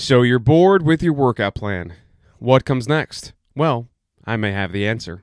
[0.00, 1.92] So you're bored with your workout plan.
[2.38, 3.32] What comes next?
[3.56, 3.88] Well,
[4.24, 5.22] I may have the answer.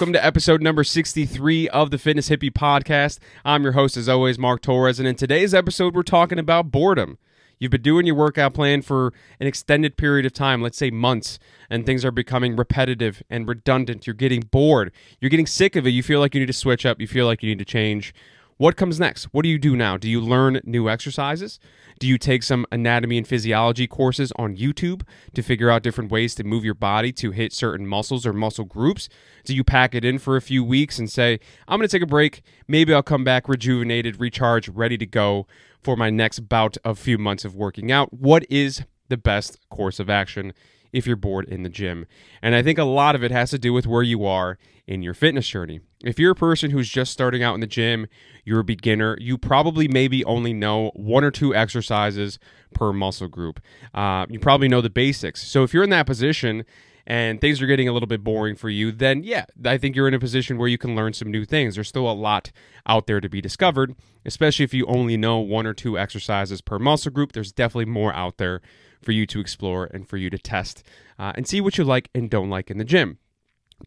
[0.00, 3.18] Welcome to episode number 63 of the Fitness Hippie Podcast.
[3.44, 7.18] I'm your host, as always, Mark Torres, and in today's episode, we're talking about boredom.
[7.58, 11.38] You've been doing your workout plan for an extended period of time, let's say months,
[11.68, 14.06] and things are becoming repetitive and redundant.
[14.06, 14.90] You're getting bored.
[15.20, 15.90] You're getting sick of it.
[15.90, 16.98] You feel like you need to switch up.
[16.98, 18.14] You feel like you need to change.
[18.60, 19.24] What comes next?
[19.32, 19.96] What do you do now?
[19.96, 21.58] Do you learn new exercises?
[21.98, 25.00] Do you take some anatomy and physiology courses on YouTube
[25.32, 28.66] to figure out different ways to move your body to hit certain muscles or muscle
[28.66, 29.08] groups?
[29.46, 32.02] Do you pack it in for a few weeks and say, I'm going to take
[32.02, 32.42] a break.
[32.68, 35.46] Maybe I'll come back rejuvenated, recharged, ready to go
[35.82, 38.12] for my next bout of few months of working out?
[38.12, 40.52] What is the best course of action?
[40.92, 42.06] If you're bored in the gym.
[42.42, 45.02] And I think a lot of it has to do with where you are in
[45.02, 45.80] your fitness journey.
[46.04, 48.06] If you're a person who's just starting out in the gym,
[48.44, 52.38] you're a beginner, you probably maybe only know one or two exercises
[52.74, 53.60] per muscle group.
[53.94, 55.46] Uh, you probably know the basics.
[55.46, 56.64] So if you're in that position,
[57.10, 60.06] and things are getting a little bit boring for you, then yeah, I think you're
[60.06, 61.74] in a position where you can learn some new things.
[61.74, 62.52] There's still a lot
[62.86, 66.78] out there to be discovered, especially if you only know one or two exercises per
[66.78, 67.32] muscle group.
[67.32, 68.60] There's definitely more out there
[69.02, 70.84] for you to explore and for you to test
[71.18, 73.18] uh, and see what you like and don't like in the gym.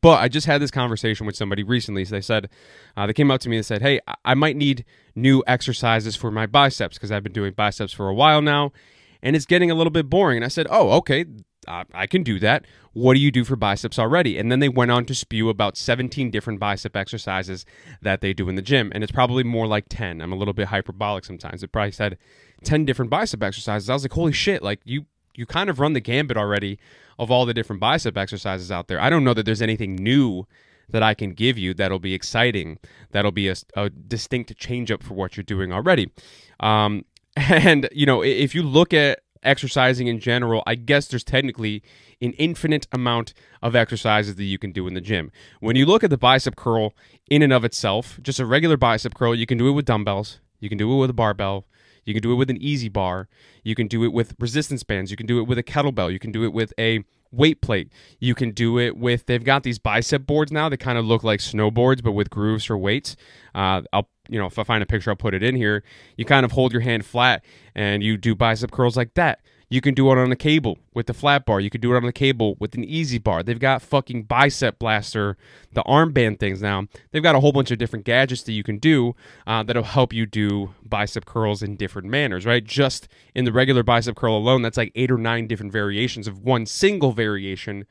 [0.01, 2.03] But I just had this conversation with somebody recently.
[2.03, 2.49] So they said,
[2.97, 4.83] uh, they came up to me and said, Hey, I might need
[5.15, 8.73] new exercises for my biceps because I've been doing biceps for a while now
[9.21, 10.39] and it's getting a little bit boring.
[10.39, 11.23] And I said, Oh, okay,
[11.67, 12.65] uh, I can do that.
[12.93, 14.37] What do you do for biceps already?
[14.37, 17.65] And then they went on to spew about 17 different bicep exercises
[18.01, 18.91] that they do in the gym.
[18.93, 20.21] And it's probably more like 10.
[20.21, 21.63] I'm a little bit hyperbolic sometimes.
[21.63, 22.17] It probably said
[22.63, 23.89] 10 different bicep exercises.
[23.89, 25.05] I was like, holy shit, like you
[25.35, 26.77] you kind of run the gambit already
[27.17, 29.01] of all the different bicep exercises out there.
[29.01, 30.45] I don't know that there's anything new
[30.89, 32.77] that I can give you that'll be exciting,
[33.11, 36.11] that'll be a, a distinct change up for what you're doing already.
[36.59, 37.05] Um,
[37.35, 41.83] and, you know, if you look at exercising in general, I guess there's technically
[42.21, 45.31] an infinite amount of exercises that you can do in the gym.
[45.59, 46.93] When you look at the bicep curl
[47.29, 50.39] in and of itself, just a regular bicep curl, you can do it with dumbbells,
[50.59, 51.65] you can do it with a barbell,
[52.05, 53.29] you can do it with an EZ bar.
[53.63, 55.11] You can do it with resistance bands.
[55.11, 56.11] You can do it with a kettlebell.
[56.11, 57.03] You can do it with a
[57.33, 57.91] weight plate.
[58.19, 61.23] You can do it with, they've got these bicep boards now that kind of look
[61.23, 63.15] like snowboards, but with grooves for weights.
[63.55, 65.83] Uh, I'll, you know, if I find a picture, I'll put it in here.
[66.15, 67.43] You kind of hold your hand flat
[67.75, 69.41] and you do bicep curls like that.
[69.73, 71.59] You can do it on a cable with the flat bar.
[71.59, 73.41] You can do it on the cable with an EZ bar.
[73.41, 75.35] They've got fucking bicep blaster,
[75.71, 76.85] the armband things now.
[77.09, 79.15] They've got a whole bunch of different gadgets that you can do
[79.47, 82.63] uh, that'll help you do bicep curls in different manners, right?
[82.63, 86.37] Just in the regular bicep curl alone, that's like eight or nine different variations of
[86.37, 87.87] one single variation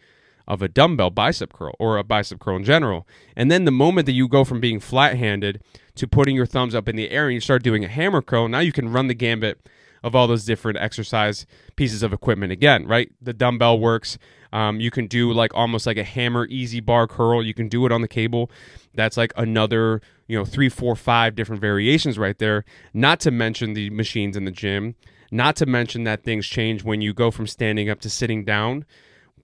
[0.47, 3.09] of a dumbbell bicep curl or a bicep curl in general.
[3.35, 5.61] And then the moment that you go from being flat handed
[5.97, 8.47] to putting your thumbs up in the air and you start doing a hammer curl,
[8.47, 9.59] now you can run the gambit
[10.03, 11.47] of all those different exercise
[11.77, 13.13] pieces of equipment again, right?
[13.21, 14.19] The dumbbell works.
[14.53, 17.43] Um, you can do like almost like a hammer EZ bar curl.
[17.43, 18.51] You can do it on the cable.
[18.95, 22.65] That's like another, you know, three, four, five different variations right there.
[22.93, 24.95] Not to mention the machines in the gym.
[25.31, 28.85] Not to mention that things change when you go from standing up to sitting down.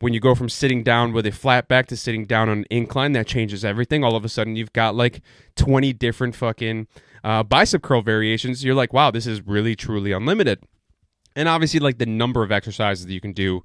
[0.01, 2.67] When you go from sitting down with a flat back to sitting down on an
[2.71, 4.05] incline, that changes everything.
[4.05, 5.23] All of a sudden, you've got like
[5.57, 6.87] 20 different fucking
[7.25, 10.61] uh, bicep curl variations, you're like, wow, this is really truly unlimited.
[11.39, 13.63] And obviously, like the number of exercises that you can do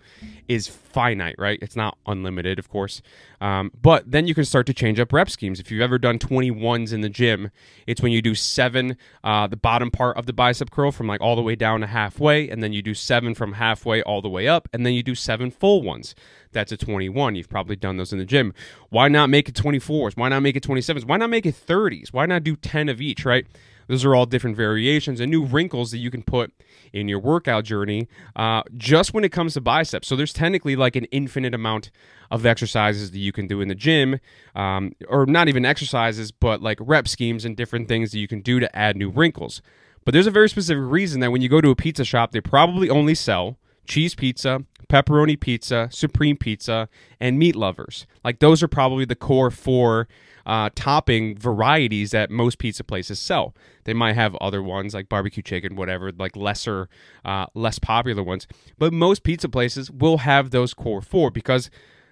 [0.47, 1.57] is finite, right?
[1.59, 3.01] It's not unlimited, of course.
[3.41, 5.59] Um, but then you can start to change up rep schemes.
[5.59, 7.49] If you've ever done 21s in the gym,
[7.87, 11.19] it's when you do seven, uh, the bottom part of the bicep curl from like
[11.19, 14.29] all the way down to halfway, and then you do seven from halfway all the
[14.29, 16.13] way up, and then you do seven full ones.
[16.51, 17.33] That's a 21.
[17.33, 18.53] You've probably done those in the gym.
[18.89, 20.15] Why not make it 24s?
[20.15, 21.05] Why not make it 27s?
[21.05, 22.13] Why not make it 30s?
[22.13, 23.47] Why not do 10 of each, right?
[23.87, 26.51] Those are all different variations and new wrinkles that you can put
[26.91, 30.07] in your workout journey uh, just when it comes to biceps.
[30.07, 31.91] So there's technically like an infinite amount
[32.31, 34.19] of exercises that you can do in the gym,
[34.55, 38.41] um, or not even exercises, but like rep schemes and different things that you can
[38.41, 39.61] do to add new wrinkles.
[40.05, 42.41] But there's a very specific reason that when you go to a pizza shop, they
[42.41, 44.63] probably only sell cheese pizza,
[44.93, 46.87] pepperoni pizza, supreme pizza,
[47.19, 48.05] and meat lovers.
[48.23, 50.07] Like those are probably the core four
[50.45, 53.55] uh, topping varieties that most pizza places sell.
[53.85, 56.89] They might have other ones like barbecue chicken, whatever, like lesser,
[57.25, 58.45] uh, less popular ones.
[58.77, 61.71] But most pizza places will have those core four because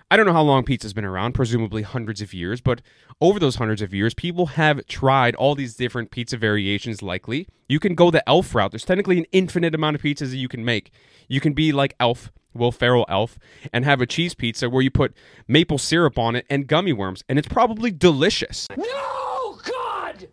[0.10, 2.82] I don't know how long pizza's been around, presumably hundreds of years, but
[3.22, 7.48] over those hundreds of years, people have tried all these different pizza variations likely.
[7.70, 8.72] You can go the elf route.
[8.72, 10.92] There's technically an infinite amount of pizzas that you can make.
[11.32, 13.38] You can be like Elf, Will Ferrell Elf,
[13.72, 15.14] and have a cheese pizza where you put
[15.48, 18.68] maple syrup on it and gummy worms, and it's probably delicious.
[18.78, 20.28] No, God!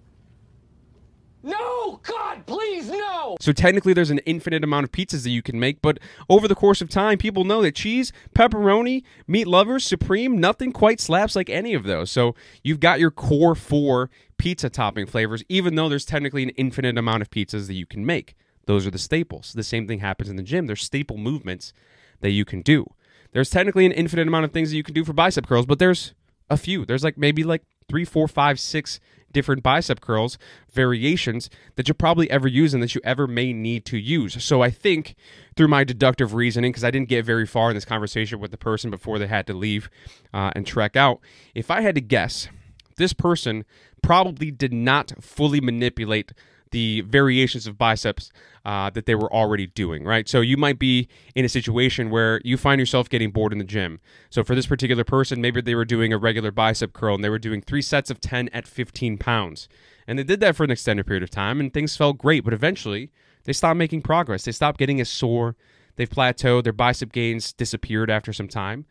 [1.43, 3.37] No, God, please, no!
[3.41, 5.99] So technically, there's an infinite amount of pizzas that you can make, but
[6.29, 11.01] over the course of time, people know that cheese, pepperoni, meat lovers, supreme, nothing quite
[11.01, 12.11] slaps like any of those.
[12.11, 16.99] So you've got your core four pizza topping flavors, even though there's technically an infinite
[16.99, 18.35] amount of pizzas that you can make.
[18.67, 19.53] Those are the staples.
[19.55, 20.67] The same thing happens in the gym.
[20.67, 21.73] There's staple movements
[22.21, 22.87] that you can do.
[23.33, 25.79] There's technically an infinite amount of things that you can do for bicep curls, but
[25.79, 26.15] there's
[26.51, 26.85] a few.
[26.85, 29.01] There's like maybe like three, four, five, six
[29.31, 30.39] different bicep curls
[30.73, 34.43] variations that you'll probably ever use and that you ever may need to use.
[34.43, 35.15] So I think
[35.57, 38.57] through my deductive reasoning, because I didn't get very far in this conversation with the
[38.57, 39.91] person before they had to leave
[40.33, 41.21] uh, and trek out,
[41.55, 42.49] if I had to guess,
[42.97, 43.65] this person
[44.03, 46.33] probably did not fully manipulate
[46.71, 48.31] the variations of biceps
[48.65, 50.29] uh, that they were already doing, right?
[50.29, 53.65] So you might be in a situation where you find yourself getting bored in the
[53.65, 54.01] gym.
[54.31, 57.31] So for this particular person, maybe they were doing a regular bicep curl and they
[57.31, 59.69] were doing three sets of 10 at 15 pounds.
[60.07, 62.53] And they did that for an extended period of time and things felt great, but
[62.53, 63.11] eventually
[63.45, 64.45] they stopped making progress.
[64.45, 65.57] They stopped getting as sore.
[65.97, 66.65] They've plateaued.
[66.65, 68.87] Their bicep gains disappeared after some time.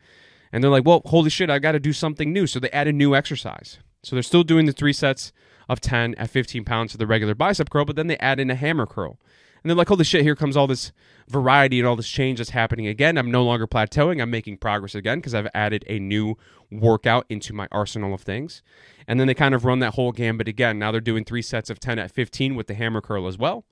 [0.52, 2.46] And they're like, well, holy shit, I got to do something new.
[2.46, 3.78] So they add a new exercise.
[4.02, 5.32] So they're still doing the three sets
[5.68, 8.50] of 10 at 15 pounds to the regular bicep curl, but then they add in
[8.50, 9.18] a hammer curl.
[9.62, 10.92] And they're like, holy shit, here comes all this
[11.28, 13.18] variety and all this change that's happening again.
[13.18, 14.22] I'm no longer plateauing.
[14.22, 16.36] I'm making progress again because I've added a new
[16.70, 18.62] workout into my arsenal of things.
[19.06, 20.78] And then they kind of run that whole gambit again.
[20.78, 23.64] Now they're doing three sets of 10 at 15 with the hammer curl as well.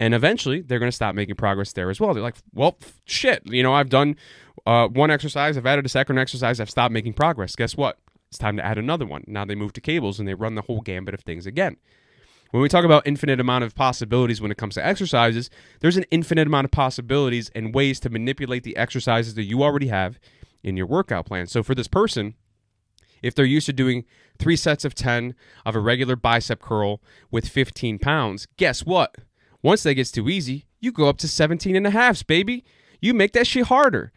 [0.00, 2.14] And eventually they're going to stop making progress there as well.
[2.14, 4.16] They're like, well, shit, you know, I've done
[4.64, 7.56] uh, one exercise, I've added a second exercise, I've stopped making progress.
[7.56, 7.98] Guess what?
[8.30, 9.24] It's time to add another one.
[9.26, 11.76] Now they move to cables and they run the whole gambit of things again.
[12.50, 16.06] When we talk about infinite amount of possibilities when it comes to exercises, there's an
[16.10, 20.18] infinite amount of possibilities and ways to manipulate the exercises that you already have
[20.62, 21.46] in your workout plan.
[21.46, 22.34] So for this person,
[23.22, 24.04] if they're used to doing
[24.38, 25.34] three sets of 10
[25.66, 29.16] of a regular bicep curl with 15 pounds, guess what?
[29.62, 32.64] Once that gets too easy, you go up to 17 and a halves, baby.
[33.00, 34.12] You make that shit harder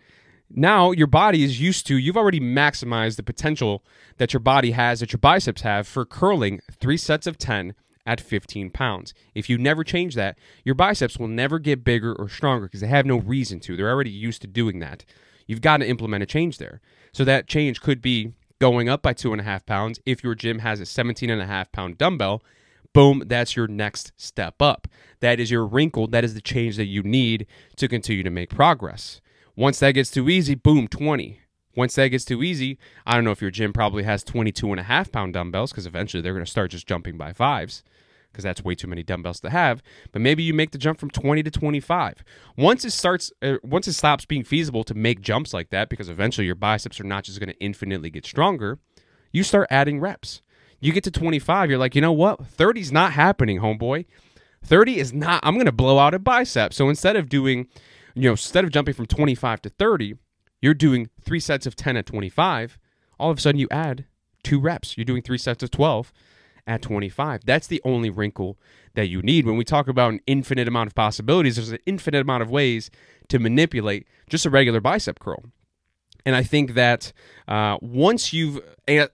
[0.56, 3.84] now your body is used to you've already maximized the potential
[4.18, 7.74] that your body has that your biceps have for curling three sets of 10
[8.06, 9.14] at 15 pounds.
[9.36, 12.88] If you never change that your biceps will never get bigger or stronger because they
[12.88, 13.78] have no reason to.
[13.78, 15.06] They're already used to doing that.
[15.48, 16.82] You've got to implement a change there.
[17.14, 20.36] So that change could be going up by two and a half pounds if your
[20.36, 22.44] gym has a 17 and a half pound dumbbell.
[22.94, 24.88] Boom that's your next step up.
[25.22, 26.08] That is your wrinkle.
[26.08, 29.22] That is the change that you need to continue to make progress
[29.56, 31.40] once that gets too easy, boom, 20.
[31.76, 34.80] Once that gets too easy, I don't know if your gym probably has 22 and
[34.80, 37.84] a half pound dumbbells because eventually they're going to start just jumping by fives
[38.32, 39.82] because that's way too many dumbbells to have.
[40.12, 42.24] But maybe you make the jump from 20 to 25.
[42.58, 46.10] Once it starts, uh, once it stops being feasible to make jumps like that, because
[46.10, 48.80] eventually your biceps are not just going to infinitely get stronger,
[49.32, 50.42] you start adding reps.
[50.80, 52.46] You get to 25, you're like, you know what?
[52.48, 54.06] 30 is not happening, homeboy.
[54.64, 56.74] 30 is not, I'm going to blow out a bicep.
[56.74, 57.68] So instead of doing
[58.16, 60.16] you know, instead of jumping from 25 to 30,
[60.62, 62.78] you're doing three sets of 10 at 25.
[63.20, 64.06] All of a sudden, you add
[64.44, 64.98] two reps.
[64.98, 66.12] You're doing three sets of 12
[66.68, 67.46] at 25.
[67.46, 68.58] That's the only wrinkle
[68.94, 69.46] that you need.
[69.46, 72.92] When we talk about an infinite amount of possibilities, there's an infinite amount of ways
[73.30, 75.44] to manipulate just a regular bicep curl.
[76.26, 77.14] And I think that
[77.48, 78.60] uh, once you've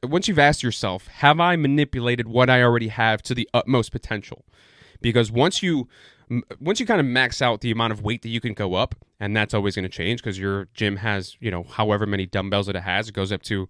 [0.04, 4.44] once you've asked yourself, have I manipulated what I already have to the utmost potential?
[5.00, 5.88] Because once you
[6.60, 8.96] once you kind of max out the amount of weight that you can go up,
[9.19, 12.67] and that's always going to change because your gym has, you know, however many dumbbells
[12.67, 13.69] that it has, it goes up to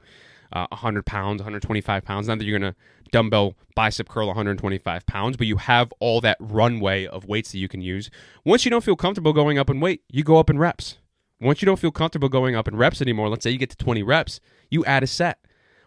[0.54, 2.28] uh, 100 pounds, 125 pounds.
[2.28, 2.78] Not that you're going to
[3.12, 7.68] dumbbell bicep curl 125 pounds, but you have all that runway of weights that you
[7.68, 8.10] can use.
[8.44, 10.98] Once you don't feel comfortable going up in weight, you go up in reps.
[11.40, 13.78] Once you don't feel comfortable going up in reps anymore, let's say you get to
[13.78, 14.40] 20 reps,
[14.72, 15.40] you add a set.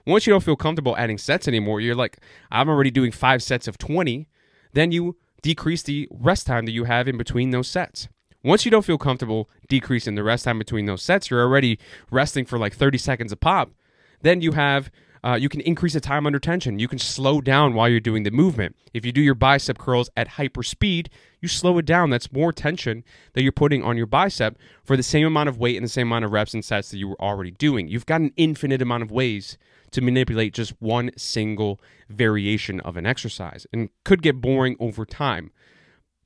[0.06, 2.18] Once you don't feel comfortable adding sets anymore, you're like,
[2.50, 4.28] I'm already doing five sets of 20.
[4.72, 8.08] Then you decrease the rest time that you have in between those sets.
[8.42, 11.78] Once you don't feel comfortable decreasing the rest time between those sets, you're already
[12.10, 13.70] resting for like 30 seconds a pop.
[14.22, 14.90] Then you have
[15.22, 16.78] uh, you can increase the time under tension.
[16.78, 18.74] You can slow down while you're doing the movement.
[18.94, 22.10] If you do your bicep curls at hyper speed, you slow it down.
[22.10, 23.04] That's more tension
[23.34, 26.08] that you're putting on your bicep for the same amount of weight and the same
[26.08, 27.88] amount of reps and sets that you were already doing.
[27.88, 29.58] You've got an infinite amount of ways
[29.92, 35.50] to manipulate just one single variation of an exercise and could get boring over time.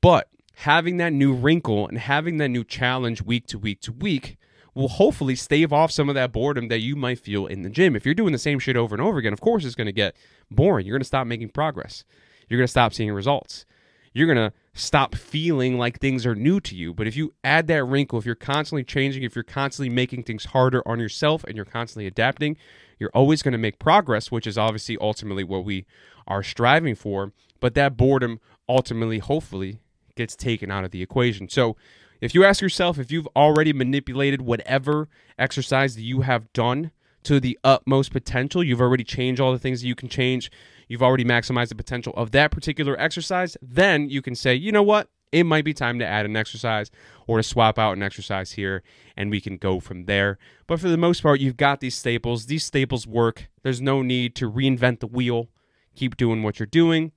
[0.01, 4.37] But having that new wrinkle and having that new challenge week to week to week
[4.75, 7.95] will hopefully stave off some of that boredom that you might feel in the gym.
[7.95, 9.93] If you're doing the same shit over and over again, of course it's going to
[9.93, 10.17] get
[10.51, 10.87] boring.
[10.87, 12.05] You're going to stop making progress.
[12.49, 13.65] You're going to stop seeing results.
[14.13, 16.93] You're going to stop feeling like things are new to you.
[16.93, 20.47] But if you add that wrinkle, if you're constantly changing, if you're constantly making things
[20.47, 22.57] harder on yourself and you're constantly adapting,
[22.99, 25.87] you're always going to make progress, which is obviously ultimately what we
[26.27, 27.33] are striving for.
[27.61, 29.79] But that boredom ultimately, hopefully,
[30.17, 31.49] gets taken out of the equation.
[31.49, 31.77] So
[32.21, 36.91] if you ask yourself if you've already manipulated whatever exercise that you have done
[37.25, 40.51] to the utmost potential, you've already changed all the things that you can change,
[40.89, 44.83] you've already maximized the potential of that particular exercise, then you can say, you know
[44.83, 45.09] what?
[45.33, 46.93] It might be time to add an exercise
[47.27, 48.85] or to swap out an exercise here,
[49.17, 50.39] and we can go from there.
[50.69, 52.47] But for the most part, you've got these staples.
[52.47, 53.49] These staples work.
[53.65, 55.49] There's no need to reinvent the wheel.
[55.97, 57.11] Keep doing what you're doing.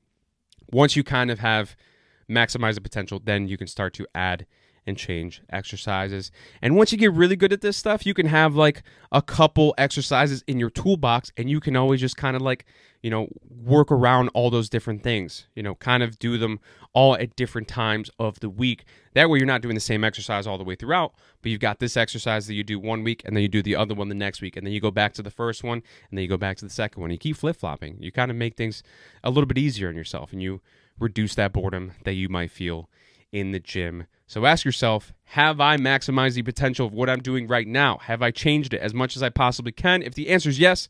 [0.72, 1.76] Once you kind of have
[2.28, 4.48] maximized the potential, then you can start to add
[4.88, 6.32] and change exercises.
[6.62, 9.75] And once you get really good at this stuff, you can have like a couple
[9.77, 12.65] exercises in your toolbox and you can always just kind of like,
[13.03, 13.27] you know,
[13.63, 16.60] work around all those different things, you know, kind of do them
[16.94, 18.86] all at different times of the week.
[19.13, 21.79] That way you're not doing the same exercise all the way throughout, but you've got
[21.79, 24.15] this exercise that you do one week and then you do the other one the
[24.15, 26.38] next week and then you go back to the first one and then you go
[26.38, 27.12] back to the second one.
[27.12, 27.98] You keep flip-flopping.
[28.00, 28.82] You kind of make things
[29.24, 30.62] a little bit easier on yourself and you
[30.98, 32.89] reduce that boredom that you might feel
[33.39, 34.08] in the gym.
[34.25, 37.98] So ask yourself Have I maximized the potential of what I'm doing right now?
[38.03, 40.01] Have I changed it as much as I possibly can?
[40.01, 40.88] If the answer is yes,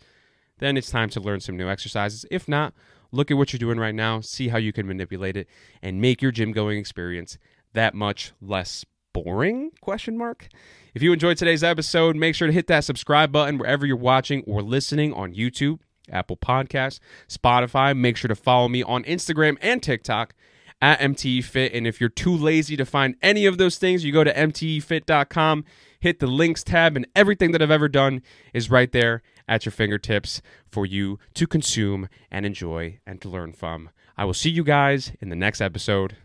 [0.59, 2.25] then it's time to learn some new exercises.
[2.31, 2.73] If not,
[3.11, 5.47] look at what you're doing right now, see how you can manipulate it,
[5.81, 7.37] and make your gym going experience
[7.73, 10.47] that much less boring question mark
[10.93, 14.43] if you enjoyed today's episode make sure to hit that subscribe button wherever you're watching
[14.45, 15.79] or listening on youtube
[16.11, 20.35] apple podcasts spotify make sure to follow me on instagram and tiktok
[20.81, 21.73] at MTE Fit.
[21.73, 25.65] And if you're too lazy to find any of those things, you go to MTEFit.com,
[25.99, 28.21] hit the links tab, and everything that I've ever done
[28.53, 33.53] is right there at your fingertips for you to consume and enjoy and to learn
[33.53, 33.89] from.
[34.17, 36.17] I will see you guys in the next episode.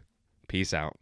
[0.48, 0.98] Peace out.